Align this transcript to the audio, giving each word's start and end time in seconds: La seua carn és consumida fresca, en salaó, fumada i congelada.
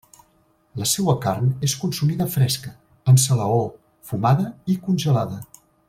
La 0.83 0.87
seua 0.91 1.13
carn 1.25 1.51
és 1.67 1.75
consumida 1.83 2.27
fresca, 2.37 2.73
en 3.13 3.21
salaó, 3.27 3.63
fumada 4.13 4.49
i 4.77 4.81
congelada. 4.89 5.41